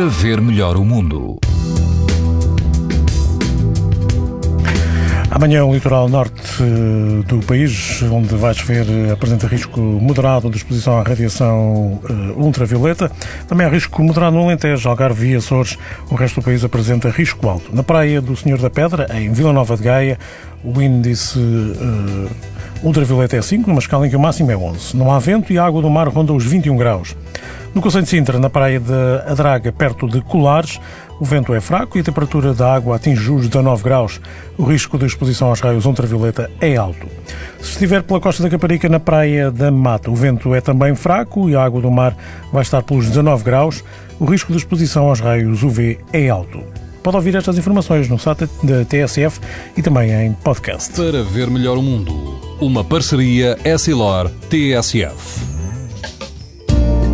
para 0.00 0.08
ver 0.08 0.40
melhor 0.40 0.78
o 0.78 0.84
mundo. 0.84 1.38
Amanhã 5.30 5.62
o 5.66 5.74
litoral 5.74 6.08
norte 6.08 6.40
eh, 6.58 7.22
do 7.28 7.40
país, 7.40 8.02
onde 8.04 8.34
vai 8.34 8.54
chover, 8.54 8.86
apresenta 9.12 9.46
risco 9.46 9.78
moderado 9.78 10.48
de 10.48 10.56
exposição 10.56 10.98
à 10.98 11.02
radiação 11.02 12.00
uh, 12.02 12.42
ultravioleta. 12.42 13.12
Também 13.46 13.66
há 13.66 13.68
risco 13.68 14.02
moderado 14.02 14.36
no 14.36 14.44
Alentejo, 14.44 14.88
Algarve 14.88 15.32
e 15.32 15.36
Açores. 15.36 15.76
O 16.10 16.14
resto 16.14 16.40
do 16.40 16.44
país 16.46 16.64
apresenta 16.64 17.10
risco 17.10 17.46
alto. 17.46 17.76
Na 17.76 17.82
praia 17.82 18.22
do 18.22 18.34
Senhor 18.34 18.58
da 18.58 18.70
Pedra, 18.70 19.06
em 19.14 19.30
Vila 19.30 19.52
Nova 19.52 19.76
de 19.76 19.82
Gaia, 19.82 20.18
o 20.64 20.80
índice 20.80 21.38
uh, 21.38 22.30
ultravioleta 22.82 23.36
é 23.36 23.42
5, 23.42 23.68
numa 23.68 23.80
escala 23.80 24.06
em 24.06 24.10
que 24.10 24.16
o 24.16 24.20
máximo 24.20 24.50
é 24.50 24.56
11. 24.56 24.96
Não 24.96 25.12
há 25.12 25.18
vento 25.18 25.52
e 25.52 25.58
a 25.58 25.64
água 25.66 25.82
do 25.82 25.90
mar 25.90 26.08
ronda 26.08 26.32
os 26.32 26.46
21 26.46 26.74
graus. 26.78 27.14
No 27.72 27.80
Conselho 27.80 28.02
de 28.02 28.10
Sintra, 28.10 28.38
na 28.38 28.50
praia 28.50 28.80
de 28.80 28.92
Adraga, 29.26 29.70
perto 29.70 30.08
de 30.08 30.20
Colares, 30.22 30.80
o 31.20 31.24
vento 31.24 31.54
é 31.54 31.60
fraco 31.60 31.96
e 31.96 32.00
a 32.00 32.04
temperatura 32.04 32.52
da 32.52 32.74
água 32.74 32.96
atinge 32.96 33.30
os 33.30 33.46
19 33.46 33.84
graus. 33.84 34.20
O 34.58 34.64
risco 34.64 34.98
de 34.98 35.06
exposição 35.06 35.48
aos 35.48 35.60
raios 35.60 35.84
ultravioleta 35.84 36.50
é 36.60 36.76
alto. 36.76 37.06
Se 37.60 37.72
estiver 37.72 38.02
pela 38.02 38.20
costa 38.20 38.42
da 38.42 38.50
Caparica, 38.50 38.88
na 38.88 38.98
praia 38.98 39.52
da 39.52 39.70
Mata, 39.70 40.10
o 40.10 40.16
vento 40.16 40.52
é 40.52 40.60
também 40.60 40.96
fraco 40.96 41.48
e 41.48 41.54
a 41.54 41.62
água 41.62 41.80
do 41.80 41.90
mar 41.92 42.16
vai 42.52 42.62
estar 42.62 42.82
pelos 42.82 43.06
19 43.06 43.44
graus. 43.44 43.84
O 44.18 44.24
risco 44.24 44.50
de 44.50 44.58
exposição 44.58 45.06
aos 45.06 45.20
raios 45.20 45.62
UV 45.62 46.00
é 46.12 46.28
alto. 46.28 46.60
Pode 47.04 47.16
ouvir 47.16 47.36
estas 47.36 47.56
informações 47.56 48.08
no 48.08 48.18
site 48.18 48.48
da 48.64 48.84
TSF 48.84 49.40
e 49.76 49.82
também 49.82 50.10
em 50.10 50.32
podcast. 50.32 50.92
Para 50.92 51.22
ver 51.22 51.48
melhor 51.48 51.78
o 51.78 51.82
mundo, 51.82 52.12
uma 52.60 52.82
parceria 52.82 53.56
Essilor-TSF. 53.64 55.49